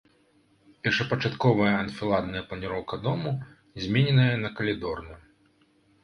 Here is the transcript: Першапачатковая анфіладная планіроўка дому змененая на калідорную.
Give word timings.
Першапачатковая 0.85 1.73
анфіладная 1.83 2.41
планіроўка 2.53 2.95
дому 3.07 3.33
змененая 3.83 4.33
на 4.45 4.49
калідорную. 4.61 5.19